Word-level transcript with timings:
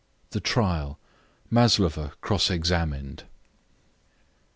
THE 0.31 0.39
TRIAL 0.39 0.97
MASLOVA 1.51 2.13
CROSS 2.21 2.49
EXAMINED. 2.49 3.25